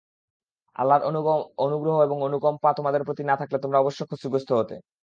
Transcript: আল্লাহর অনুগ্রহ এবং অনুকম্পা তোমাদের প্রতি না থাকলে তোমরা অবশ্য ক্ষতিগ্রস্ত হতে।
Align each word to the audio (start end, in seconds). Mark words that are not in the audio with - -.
আল্লাহর 0.75 1.03
অনুগ্রহ 1.65 1.95
এবং 2.03 2.17
অনুকম্পা 2.27 2.69
তোমাদের 2.77 3.05
প্রতি 3.07 3.23
না 3.25 3.35
থাকলে 3.37 3.57
তোমরা 3.63 3.77
অবশ্য 3.79 3.99
ক্ষতিগ্রস্ত 4.09 4.49
হতে। 4.59 4.75